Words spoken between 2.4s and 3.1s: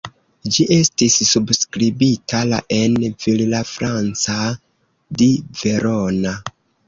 la en